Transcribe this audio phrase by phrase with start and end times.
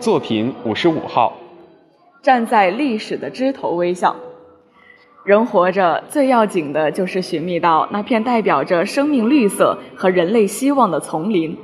[0.00, 1.36] 作品五十五号。
[2.22, 4.14] 站在历史的枝头微笑。
[5.24, 11.56] 人活着最要紧的就是寻觅到那片代表着生命绿色和人类希望的丛林，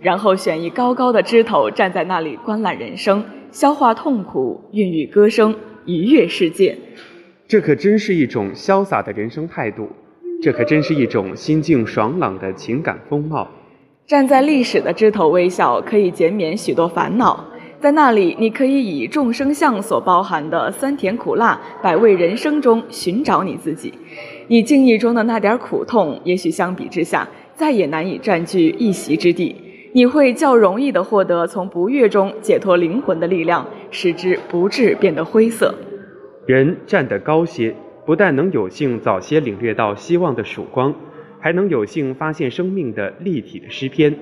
[0.00, 5.54] 然后选一高高的枝头站在那里观览人生，消化痛苦，孕育歌声，
[5.86, 6.76] 愉悦世界。
[7.48, 9.88] 这可真是一种潇洒的人生态度，
[10.42, 13.48] 这可真是一种心境爽朗的情感风貌。
[14.06, 17.44] 站在历史的枝头微笑，可以减免许多烦恼。
[17.78, 23.92] 在那里，你可以以众生相所包含的酸甜苦辣百味人生中寻找你自己。
[24.48, 29.54] 你境意中的那点苦痛，也许相比之下再也难以占据一席之地。
[29.92, 35.74] 你会较容易地获得从不悦中解脱灵魂的力量，使之不致变得灰色。
[36.46, 40.94] 人站得高些，不但能有幸早些领略到希望的曙光，
[41.40, 44.14] 还能有幸发现生命的立体的诗篇。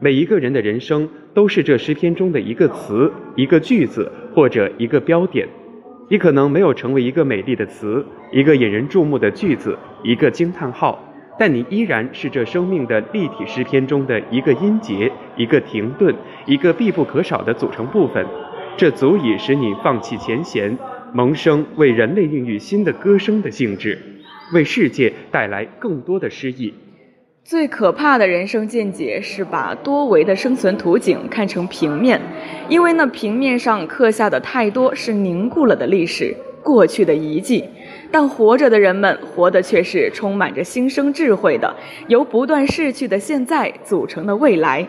[0.00, 5.48] 每一个人的人生都是这诗篇中的一个词、一个句子或者一个标点。
[6.08, 16.14] 你可能没有成为一个美丽的词、一个引人注目的句子、一个惊叹号，但你依然是这生命的立体诗篇中的一个音节、一个停顿、
[16.46, 18.24] 一个必不可少的组成部分。
[18.76, 20.78] 这足以使你放弃前嫌。
[21.12, 23.98] 萌生为人类孕育新的歌声的兴致，
[24.52, 26.72] 为世界带来更多的诗意。
[27.48, 32.20] 最可怕的人生见解是把多维的生存图景看成平面，
[32.68, 37.64] 因为那平面上刻下的太多是凝固了的历史、过去的遗迹。
[38.10, 41.74] 但活着的人们活的却是充满着新生智慧的，
[42.08, 44.86] 由不断逝去的现在组成的未来。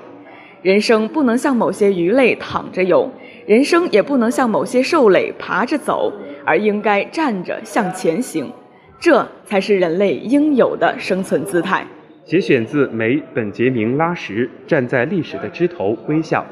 [0.61, 3.09] 人生不能像某些鱼类躺着游。
[3.45, 6.11] 人生也不能像某些兽类爬着走，
[6.45, 8.51] 而应该站着向前行，
[8.99, 11.87] 这才是人类应有的生存姿态。
[12.29, 16.45] 节选自梅本杰明拉什《站在历史的枝头微笑》。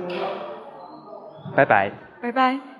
[1.55, 1.91] 拜拜。
[2.19, 2.76] 拜拜。